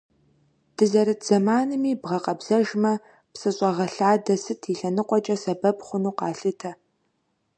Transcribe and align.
Дызэрыт 0.75 1.21
зэманми 1.27 1.99
бгъэкъэбзэжмэ, 2.01 2.93
псыщӏэгъэлъадэ 3.31 4.35
сыт 4.43 4.61
и 4.71 4.73
лъэныкъуэкӏэ 4.77 5.35
сэбэп 5.43 5.77
хъуну 5.85 6.15
къалъытэ. 6.17 6.71